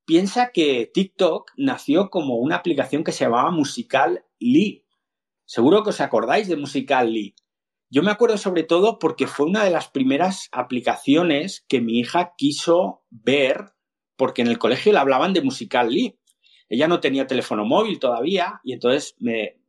[0.04, 4.84] piensa que TikTok nació como una aplicación que se llamaba Musical Lee.
[5.44, 7.34] Seguro que os acordáis de Musical Lee.
[7.88, 12.34] Yo me acuerdo sobre todo porque fue una de las primeras aplicaciones que mi hija
[12.36, 13.72] quiso ver
[14.16, 16.18] porque en el colegio le hablaban de Musical Lee.
[16.68, 19.60] Ella no tenía teléfono móvil todavía y entonces me,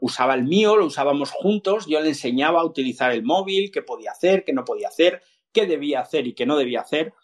[0.00, 4.10] usaba el mío, lo usábamos juntos, yo le enseñaba a utilizar el móvil, qué podía
[4.10, 7.14] hacer, qué no podía hacer, qué debía hacer y qué no debía hacer.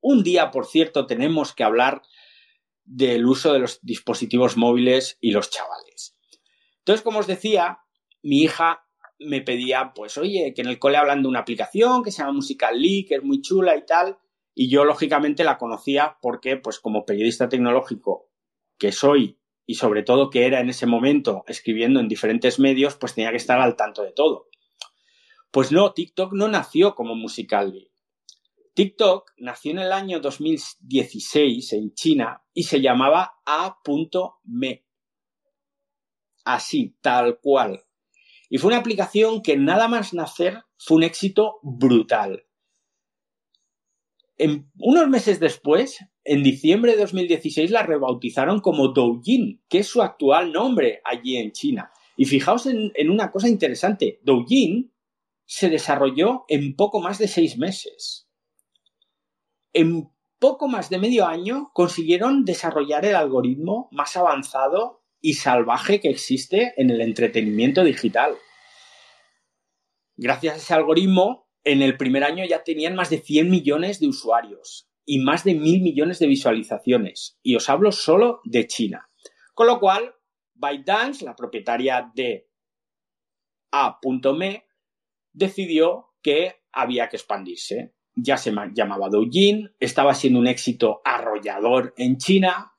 [0.00, 2.02] Un día, por cierto, tenemos que hablar
[2.84, 6.16] del uso de los dispositivos móviles y los chavales.
[6.78, 7.78] Entonces, como os decía,
[8.22, 8.84] mi hija
[9.18, 12.34] me pedía, pues, oye, que en el cole hablan de una aplicación que se llama
[12.34, 14.18] Musical.ly, que es muy chula y tal,
[14.54, 18.28] y yo, lógicamente, la conocía porque, pues, como periodista tecnológico
[18.78, 23.14] que soy y sobre todo que era en ese momento escribiendo en diferentes medios, pues
[23.14, 24.48] tenía que estar al tanto de todo.
[25.54, 27.88] Pues no, TikTok no nació como Musical.ly.
[28.74, 34.84] TikTok nació en el año 2016 en China y se llamaba A.me.
[36.44, 37.84] Así, tal cual.
[38.50, 42.44] Y fue una aplicación que nada más nacer fue un éxito brutal.
[44.36, 50.02] En, unos meses después, en diciembre de 2016 la rebautizaron como Douyin, que es su
[50.02, 51.92] actual nombre allí en China.
[52.16, 54.93] Y fijaos en, una cosa interesante, Douyin
[55.46, 58.28] se desarrolló en poco más de seis meses.
[59.72, 66.10] En poco más de medio año consiguieron desarrollar el algoritmo más avanzado y salvaje que
[66.10, 68.36] existe en el entretenimiento digital.
[70.16, 74.08] Gracias a ese algoritmo, en el primer año ya tenían más de 100 millones de
[74.08, 77.38] usuarios y más de mil millones de visualizaciones.
[77.42, 79.10] Y os hablo solo de China.
[79.54, 80.14] Con lo cual,
[80.54, 82.48] ByteDance, la propietaria de
[83.72, 84.66] A.me,
[85.34, 87.94] decidió que había que expandirse.
[88.16, 92.74] Ya se llamaba Douyin, estaba siendo un éxito arrollador en China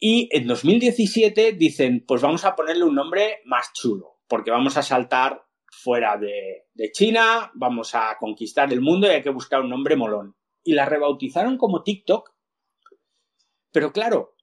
[0.00, 4.82] y en 2017 dicen, pues vamos a ponerle un nombre más chulo, porque vamos a
[4.82, 9.70] saltar fuera de, de China, vamos a conquistar el mundo y hay que buscar un
[9.70, 10.36] nombre molón.
[10.62, 12.30] Y la rebautizaron como TikTok.
[13.72, 14.36] Pero claro,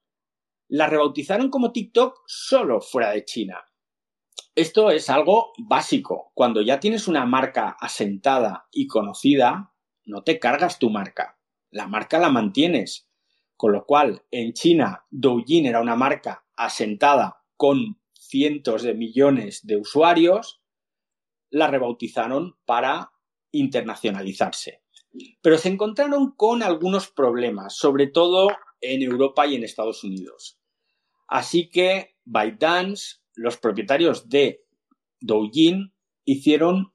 [0.68, 3.64] la rebautizaron como TikTok solo fuera de China.
[4.56, 6.32] Esto es algo básico.
[6.32, 9.74] Cuando ya tienes una marca asentada y conocida,
[10.06, 11.38] no te cargas tu marca.
[11.70, 13.06] La marca la mantienes.
[13.58, 19.76] Con lo cual, en China, Douyin era una marca asentada con cientos de millones de
[19.76, 20.62] usuarios,
[21.50, 23.12] la rebautizaron para
[23.52, 24.82] internacionalizarse.
[25.42, 28.48] Pero se encontraron con algunos problemas, sobre todo
[28.80, 30.58] en Europa y en Estados Unidos.
[31.28, 34.64] Así que ByteDance los propietarios de
[35.20, 35.94] Douyin
[36.24, 36.92] hicieron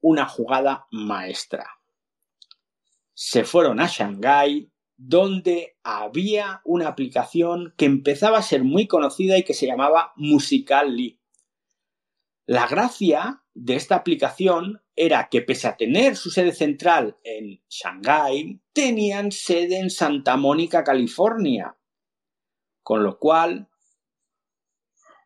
[0.00, 1.66] una jugada maestra.
[3.14, 9.44] Se fueron a Shanghái, donde había una aplicación que empezaba a ser muy conocida y
[9.44, 11.20] que se llamaba Musical.ly.
[12.46, 18.60] La gracia de esta aplicación era que pese a tener su sede central en Shanghái,
[18.72, 21.76] tenían sede en Santa Mónica, California.
[22.82, 23.68] Con lo cual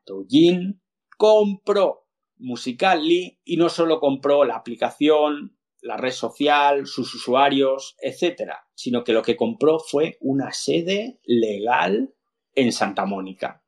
[0.07, 0.81] Douyin
[1.17, 2.07] compró
[2.39, 9.13] Musical.ly y no solo compró la aplicación, la red social, sus usuarios, etcétera, sino que
[9.13, 12.15] lo que compró fue una sede legal
[12.55, 13.63] en Santa Mónica.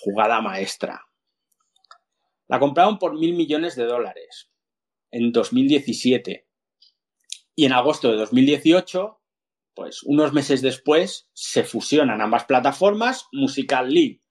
[0.00, 1.06] Jugada maestra.
[2.48, 4.50] La compraron por mil millones de dólares
[5.10, 6.48] en 2017.
[7.54, 9.21] Y en agosto de 2018
[9.74, 14.22] pues unos meses después se fusionan ambas plataformas, Musical.ly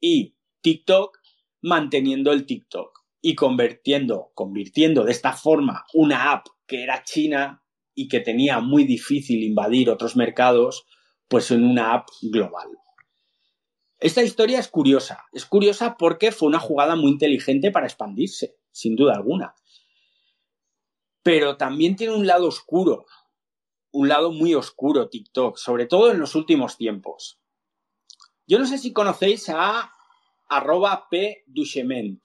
[0.00, 1.18] y TikTok,
[1.62, 7.62] manteniendo el TikTok y convirtiendo, convirtiendo de esta forma una app que era china
[7.94, 10.86] y que tenía muy difícil invadir otros mercados,
[11.28, 12.68] pues en una app global.
[13.98, 18.94] Esta historia es curiosa, es curiosa porque fue una jugada muy inteligente para expandirse, sin
[18.94, 19.54] duda alguna.
[21.22, 23.06] Pero también tiene un lado oscuro,
[23.96, 27.40] un lado muy oscuro TikTok, sobre todo en los últimos tiempos.
[28.46, 29.90] Yo no sé si conocéis a
[30.48, 32.20] arroba p Duchement.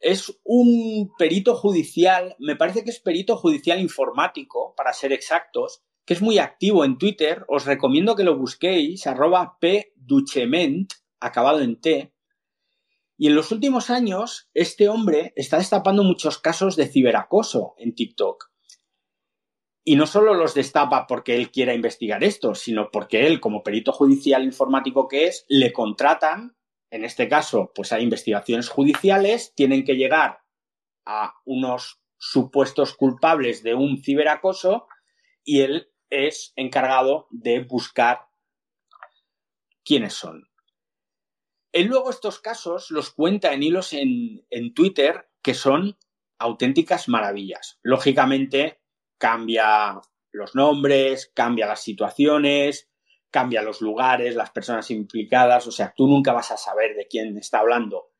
[0.00, 6.14] Es un perito judicial, me parece que es perito judicial informático, para ser exactos, que
[6.14, 7.44] es muy activo en Twitter.
[7.48, 12.12] Os recomiendo que lo busquéis, arroba p Duchement, acabado en T.
[13.16, 18.50] Y en los últimos años, este hombre está destapando muchos casos de ciberacoso en TikTok.
[19.88, 23.90] Y no solo los destapa porque él quiera investigar esto, sino porque él, como perito
[23.90, 26.58] judicial informático que es, le contratan,
[26.90, 30.42] en este caso, pues hay investigaciones judiciales, tienen que llegar
[31.06, 34.88] a unos supuestos culpables de un ciberacoso
[35.42, 38.26] y él es encargado de buscar
[39.86, 40.50] quiénes son.
[41.72, 45.96] Él luego estos casos los cuenta en hilos en, en Twitter que son
[46.38, 47.78] auténticas maravillas.
[47.80, 48.82] Lógicamente,
[49.18, 50.00] cambia
[50.32, 52.88] los nombres, cambia las situaciones,
[53.30, 57.36] cambia los lugares, las personas implicadas, o sea, tú nunca vas a saber de quién
[57.36, 58.10] está hablando,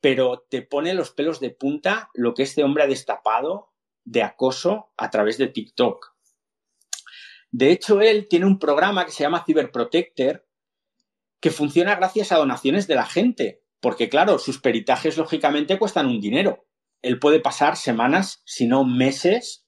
[0.00, 3.72] pero te pone los pelos de punta lo que este hombre ha destapado
[4.04, 6.14] de acoso a través de TikTok.
[7.50, 10.46] De hecho, él tiene un programa que se llama Cyberprotector
[11.40, 16.20] que funciona gracias a donaciones de la gente, porque claro, sus peritajes lógicamente cuestan un
[16.20, 16.66] dinero.
[17.02, 19.59] Él puede pasar semanas, si no meses,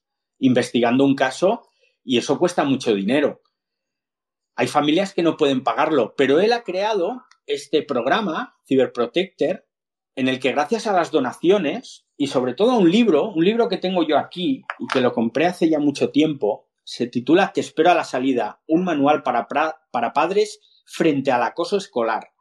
[0.43, 1.63] investigando un caso
[2.05, 3.41] y eso cuesta mucho dinero.
[4.57, 9.67] Hay familias que no pueden pagarlo, pero él ha creado este programa, Cyberprotector,
[10.15, 13.69] en el que gracias a las donaciones y sobre todo a un libro, un libro
[13.69, 17.61] que tengo yo aquí y que lo compré hace ya mucho tiempo, se titula Te
[17.61, 22.33] espero a la salida, un manual para, para padres frente al acoso escolar.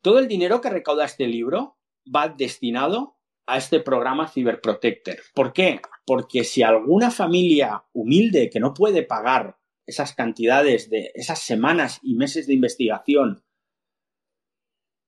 [0.00, 1.78] Todo el dinero que recauda este libro
[2.14, 3.15] va destinado
[3.46, 5.18] a este programa Cyberprotector.
[5.34, 5.80] ¿Por qué?
[6.04, 12.16] Porque si alguna familia humilde que no puede pagar esas cantidades de esas semanas y
[12.16, 13.44] meses de investigación,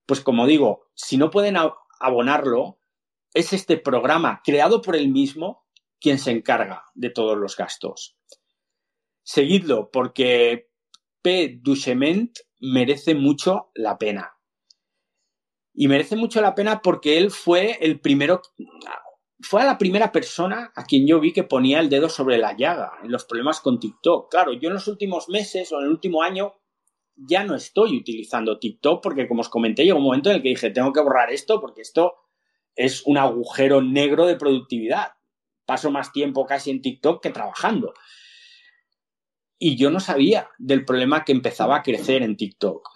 [0.07, 1.57] pues como digo, si no pueden
[2.01, 2.81] abonarlo,
[3.35, 5.67] es este programa creado por él mismo
[6.01, 8.17] quien se encarga de todos los gastos.
[9.23, 10.71] Seguidlo porque
[11.23, 11.59] P.
[11.61, 14.38] Duchement merece mucho la pena.
[15.81, 18.43] Y merece mucho la pena porque él fue el primero,
[19.39, 22.95] fue la primera persona a quien yo vi que ponía el dedo sobre la llaga
[23.05, 24.29] en los problemas con TikTok.
[24.29, 26.57] Claro, yo en los últimos meses o en el último año
[27.15, 30.49] ya no estoy utilizando TikTok porque, como os comenté, llegó un momento en el que
[30.49, 32.15] dije, tengo que borrar esto porque esto
[32.75, 35.13] es un agujero negro de productividad.
[35.65, 37.95] Paso más tiempo casi en TikTok que trabajando.
[39.61, 42.89] Y yo no sabía del problema que empezaba a crecer en TikTok.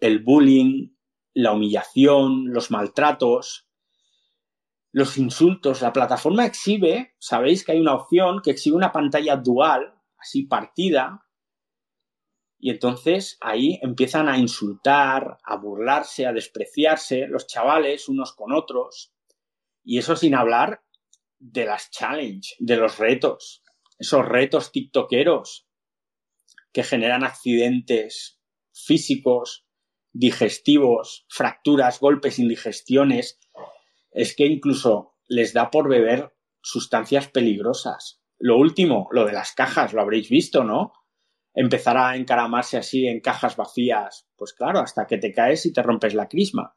[0.00, 0.93] El bullying,
[1.34, 3.68] la humillación, los maltratos,
[4.92, 5.82] los insultos.
[5.82, 11.24] La plataforma exhibe, sabéis que hay una opción que exhibe una pantalla dual, así partida,
[12.58, 19.12] y entonces ahí empiezan a insultar, a burlarse, a despreciarse los chavales unos con otros.
[19.82, 20.82] Y eso sin hablar
[21.38, 23.62] de las challenge, de los retos,
[23.98, 25.68] esos retos tiktokeros
[26.72, 28.40] que generan accidentes
[28.72, 29.66] físicos,
[30.14, 33.38] digestivos, fracturas, golpes, indigestiones.
[34.10, 38.22] Es que incluso les da por beber sustancias peligrosas.
[38.38, 40.92] Lo último, lo de las cajas, lo habréis visto, ¿no?
[41.52, 45.82] Empezar a encaramarse así en cajas vacías, pues claro, hasta que te caes y te
[45.82, 46.76] rompes la crisma.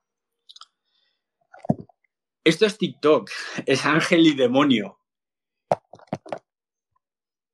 [2.44, 3.30] Esto es TikTok,
[3.66, 5.00] es ángel y demonio.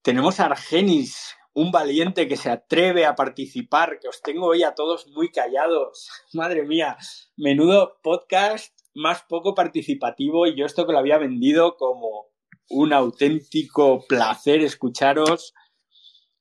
[0.02, 4.74] Tenemos a Argenis, un valiente que se atreve a participar, que os tengo hoy a
[4.74, 6.10] todos muy callados.
[6.34, 6.98] Madre mía,
[7.38, 12.28] menudo podcast más poco participativo y yo esto que lo había vendido como
[12.70, 15.54] un auténtico placer escucharos.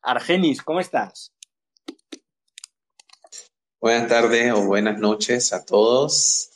[0.02, 1.32] Argenis, ¿cómo estás?
[3.80, 6.50] Buenas tardes o buenas noches a todos.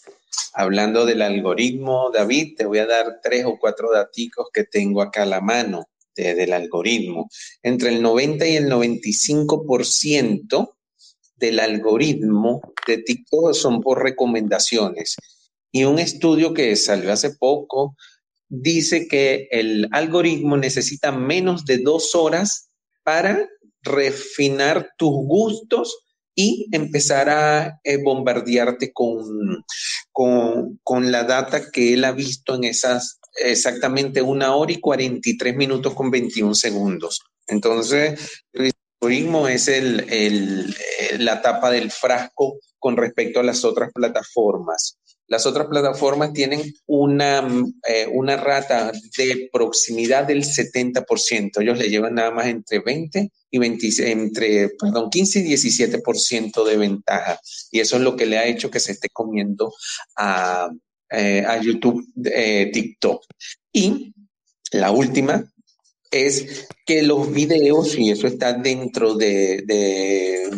[0.52, 5.22] Hablando del algoritmo, David, te voy a dar tres o cuatro daticos que tengo acá
[5.22, 7.28] a la mano del algoritmo.
[7.62, 10.76] Entre el 90 y el 95%
[11.36, 15.16] del algoritmo de TikTok son por recomendaciones.
[15.70, 17.96] Y un estudio que salió hace poco
[18.48, 22.70] dice que el algoritmo necesita menos de dos horas
[23.02, 23.48] para
[23.82, 25.96] refinar tus gustos
[26.34, 29.64] y empezar a eh, bombardearte con,
[30.12, 35.94] con, la data que él ha visto en esas exactamente una hora y 43 minutos
[35.94, 37.20] con 21 segundos.
[37.46, 40.74] Entonces, el algoritmo es el, el,
[41.18, 44.98] la tapa del frasco con respecto a las otras plataformas.
[45.28, 47.46] Las otras plataformas tienen una,
[47.88, 51.60] eh, una rata de proximidad del 70%.
[51.60, 56.76] Ellos le llevan nada más entre 20 y 20, entre, perdón, 15 y 17% de
[56.76, 57.40] ventaja.
[57.72, 59.74] Y eso es lo que le ha hecho que se esté comiendo
[60.16, 60.70] a,
[61.10, 63.22] eh, a YouTube, eh, TikTok.
[63.72, 64.14] Y
[64.72, 65.52] la última
[66.10, 70.50] es que los videos, y eso está dentro de, de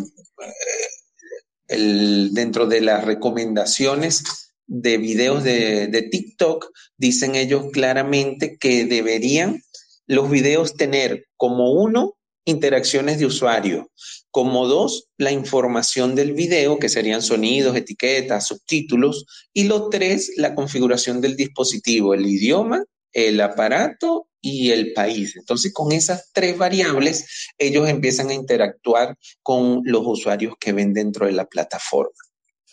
[1.68, 4.24] el, dentro de las recomendaciones
[4.66, 9.62] de videos de, de TikTok, dicen ellos claramente que deberían
[10.06, 12.17] los videos tener como uno
[12.48, 13.90] interacciones de usuario,
[14.30, 20.54] como dos la información del video, que serían sonidos, etiquetas, subtítulos, y los tres la
[20.54, 25.36] configuración del dispositivo, el idioma, el aparato y el país.
[25.36, 31.26] Entonces, con esas tres variables, ellos empiezan a interactuar con los usuarios que ven dentro
[31.26, 32.12] de la plataforma.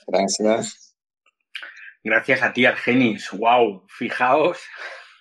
[0.07, 0.95] Gracias.
[2.03, 3.29] Gracias a ti, Argenis.
[3.31, 3.87] ¡Wow!
[3.89, 4.59] Fijaos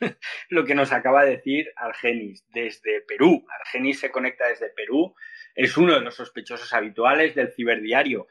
[0.49, 3.45] lo que nos acaba de decir Argenis desde Perú.
[3.61, 5.15] Argenis se conecta desde Perú.
[5.55, 8.27] Es uno de los sospechosos habituales del ciberdiario.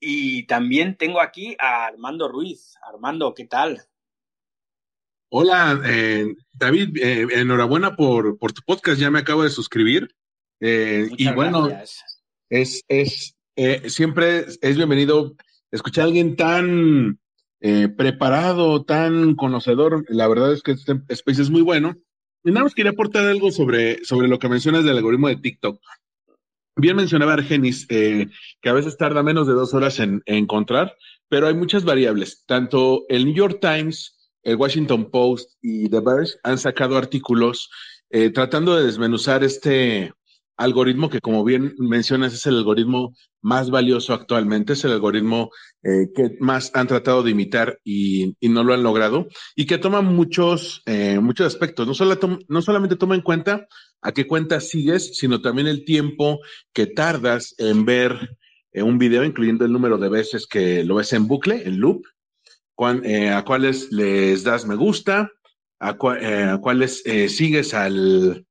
[0.00, 2.74] Y también tengo aquí a Armando Ruiz.
[2.82, 3.80] Armando, ¿qué tal?
[5.30, 10.14] Hola, eh, David, eh, enhorabuena por, tu podcast, ya me acabo de suscribir.
[10.60, 11.68] Eh, y bueno,
[12.48, 13.36] es, es
[13.86, 15.36] siempre es bienvenido
[15.70, 17.18] escuchar a alguien tan
[17.60, 20.04] eh, preparado, tan conocedor.
[20.08, 21.96] La verdad es que este space es muy bueno.
[22.44, 25.80] Y nada más quería aportar algo sobre, sobre lo que mencionas del algoritmo de TikTok.
[26.76, 28.28] Bien mencionaba Argenis, eh,
[28.62, 30.94] que a veces tarda menos de dos horas en, encontrar,
[31.28, 32.44] pero hay muchas variables.
[32.46, 37.68] Tanto el New York Times, el Washington Post y The Verge han sacado artículos
[38.10, 40.12] eh, tratando de desmenuzar este,
[40.58, 45.50] algoritmo que, como bien mencionas, es el algoritmo más valioso actualmente, es el algoritmo
[45.84, 50.02] eh, que más han tratado de imitar y, no lo han logrado, y que toma
[50.02, 51.86] muchos, eh, muchos aspectos.
[51.86, 53.66] No, solo no solamente toma en cuenta
[54.02, 56.40] a qué cuenta sigues, sino también el tiempo
[56.72, 58.36] que tardas en ver
[58.72, 62.04] eh, un video, incluyendo el número de veces que lo ves en bucle, en loop,
[62.80, 65.32] a cuáles les das me gusta,
[65.80, 68.46] a, cuáles sigues al,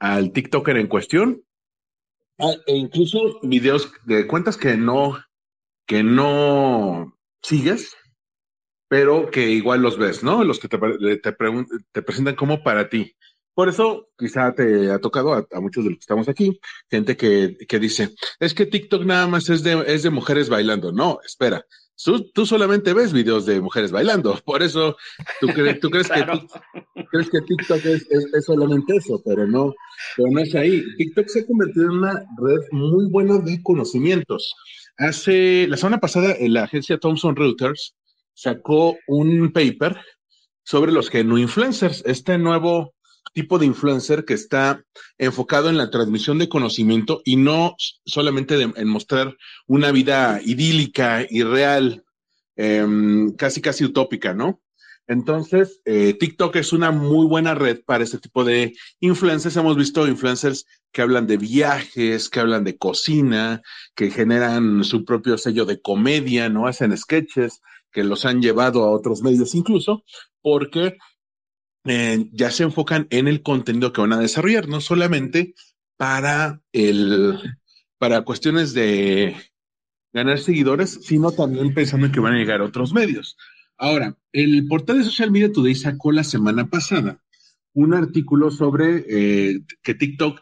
[0.00, 1.44] al TikToker en cuestión,
[2.38, 5.22] ah, e incluso videos de cuentas que no,
[5.86, 7.94] que no sigues,
[8.88, 10.42] pero que igual los ves, ¿no?
[10.42, 11.36] Los que te, te,
[11.92, 13.14] te presentan como para ti.
[13.54, 16.58] Por eso quizá te ha tocado a, muchos de los que estamos aquí,
[16.90, 20.92] gente que, que, dice, es que TikTok nada más es de, es de mujeres bailando.
[20.92, 21.66] No, espera,
[22.04, 24.96] tú, solamente ves videos de mujeres bailando, por eso
[25.40, 26.24] tú, crees, tú crees, que,
[27.10, 29.74] crees que TikTok es, es, solamente eso, pero no,
[30.16, 30.82] pero no es ahí.
[30.96, 34.54] TikTok se ha convertido en una red muy buena de conocimientos.
[34.96, 37.94] Hace, la semana pasada, la agencia Thomson Reuters
[38.34, 39.98] sacó un paper
[40.64, 42.94] sobre los influencers, este nuevo
[43.32, 44.84] tipo de influencer que está
[45.18, 51.42] enfocado en la transmisión de conocimiento y no solamente en mostrar una vida idílica y
[51.42, 52.04] real,
[52.56, 54.60] em, casi casi utópica, ¿no?
[55.10, 59.56] Entonces, eh, TikTok es una muy buena red para este tipo de influencers.
[59.56, 63.60] Hemos visto influencers que hablan de viajes, que hablan de cocina,
[63.96, 66.68] que generan su propio sello de comedia, ¿no?
[66.68, 67.60] Hacen sketches
[67.90, 70.04] que los han llevado a otros medios incluso,
[70.42, 70.96] porque
[71.84, 75.54] eh, ya se enfocan en el contenido que van a desarrollar, no solamente
[75.96, 77.38] para el,
[77.98, 79.36] para cuestiones de
[80.12, 83.36] ganar seguidores, sino también pensando en que van a llegar a otros medios.
[83.76, 87.22] Ahora, el portal de Social Media Today sacó la semana pasada
[87.72, 90.40] un artículo sobre eh, que TikTok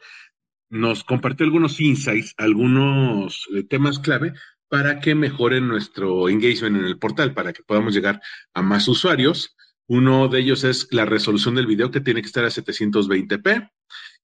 [0.70, 4.32] nos compartió algunos insights, algunos eh, temas clave
[4.68, 8.20] para que mejoren nuestro engagement en el portal, para que podamos llegar
[8.55, 9.57] a más usuarios
[9.89, 13.70] uno de ellos es la resolución del video que tiene que estar a 720p,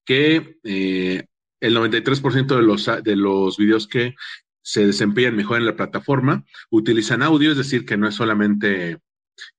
[0.05, 1.25] que eh,
[1.59, 4.15] el 93% de los, de los videos que
[4.61, 8.99] se desempeñan mejor en la plataforma utilizan audio, es decir, que no es solamente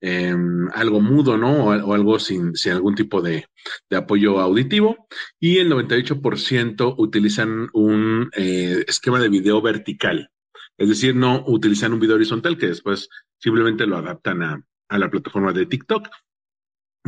[0.00, 1.66] em, algo mudo, ¿no?
[1.66, 3.46] O, algo sin, algún tipo de,
[3.90, 5.08] apoyo auditivo.
[5.40, 10.30] Y el 98% utilizan un eh, esquema de video vertical.
[10.78, 15.10] Es decir, no utilizan un video horizontal que después simplemente lo adaptan a, a la
[15.10, 16.08] plataforma de TikTok.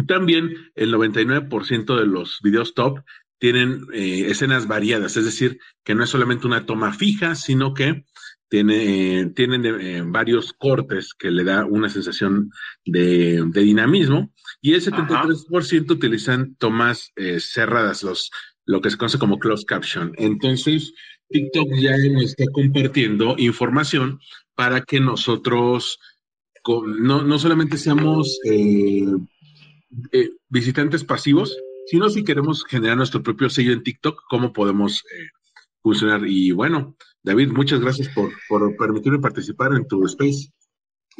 [0.06, 3.00] También el 99% de los videos top
[3.38, 8.04] tienen eh, escenas variadas, es decir, que no es solamente una toma fija, sino que
[8.48, 12.50] tiene, tienen eh, varios cortes que le da una sensación
[12.84, 18.30] de, dinamismo y el 73% utilizan tomas eh, cerradas, los,
[18.64, 20.12] lo que se conoce como closed caption.
[20.16, 20.94] Entonces,
[21.28, 24.18] TikTok ya nos está compartiendo información
[24.54, 26.00] para que nosotros
[26.86, 29.06] no, no solamente seamos eh,
[30.12, 31.56] eh, visitantes pasivos,
[31.86, 35.28] sino si queremos generar nuestro propio sello en TikTok, cómo podemos eh,
[35.82, 36.22] funcionar.
[36.26, 40.52] Y bueno, David, muchas gracias por, por permitirme participar en tu space.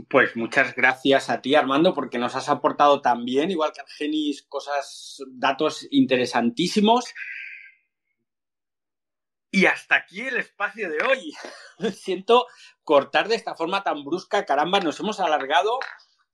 [0.09, 5.23] Pues muchas gracias a ti, Armando, porque nos has aportado también, igual que Argenis, cosas,
[5.29, 7.07] datos interesantísimos.
[9.51, 11.33] Y hasta aquí el espacio de hoy.
[11.95, 12.47] Siento
[12.83, 15.79] cortar de esta forma tan brusca, caramba, nos hemos alargado.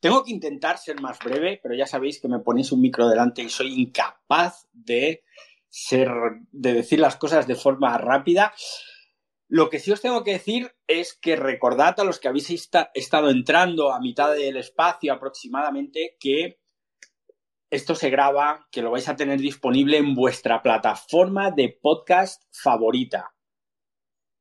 [0.01, 3.43] Tengo que intentar ser más breve, pero ya sabéis que me ponéis un micro delante
[3.43, 5.25] y soy incapaz de
[5.69, 6.11] ser,
[6.51, 8.53] de decir las cosas de forma rápida.
[9.49, 13.31] Lo que sí os tengo que decir es que recordad a los que habéis estado
[13.31, 16.59] entrando a mitad del espacio aproximadamente que
[17.75, 23.35] esto se graba, que lo vais a tener disponible en vuestra plataforma de podcast favorita.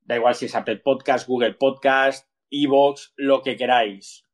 [0.02, 4.28] Da igual si es Apple Podcast, Google Podcast, Evox, lo que queráis.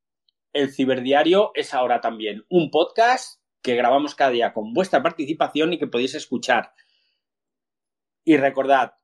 [0.51, 5.79] El ciberdiario es ahora también un podcast que grabamos cada día con vuestra participación y
[5.79, 6.73] que podéis escuchar.
[8.25, 8.95] Y recordad,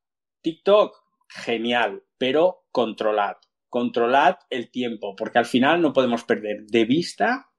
[0.41, 0.93] TikTok,
[1.29, 3.37] genial, pero controlad.
[3.69, 7.49] Controlad el tiempo, porque al final no podemos perder de vista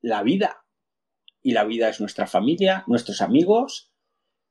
[0.00, 0.64] la vida
[1.42, 3.92] y la vida es nuestra familia, nuestros amigos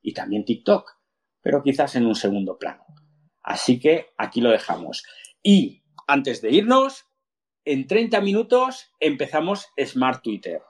[0.02, 0.98] y también TikTok,
[1.42, 2.86] pero quizás en un segundo plano.
[3.42, 5.04] Así que aquí lo dejamos.
[5.42, 7.06] Y antes de irnos,
[7.66, 10.62] en 30 minutos empezamos Smart Twitter.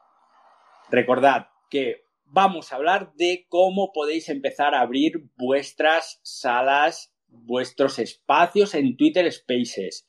[0.90, 8.74] Recordad que vamos a hablar de cómo podéis empezar a abrir vuestras salas, vuestros espacios
[8.76, 10.08] en Twitter Spaces.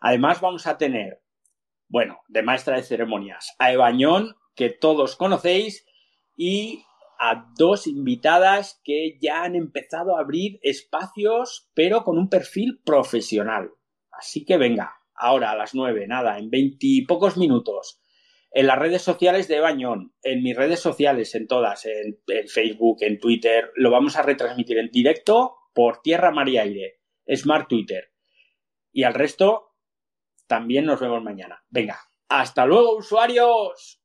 [0.00, 1.22] Además vamos a tener,
[1.88, 5.86] bueno, de maestra de ceremonias, a Ebañón que todos conocéis
[6.36, 6.84] y
[7.18, 13.70] a dos invitadas que ya han empezado a abrir espacios, pero con un perfil profesional.
[14.10, 18.00] Así que venga, ahora a las nueve, nada, en veintipocos minutos.
[18.50, 22.98] En las redes sociales de Bañón, en mis redes sociales, en todas, en, en, Facebook,
[23.00, 27.00] en Twitter, lo vamos a retransmitir en directo por tierra, mar y aire.
[27.34, 28.12] Smart Twitter.
[28.90, 29.76] Y al resto,
[30.46, 31.64] también nos vemos mañana.
[31.70, 31.98] Venga,
[32.28, 34.01] Hasta luego, usuarios.